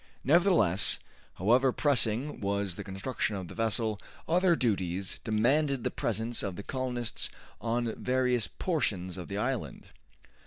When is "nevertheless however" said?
0.23-1.71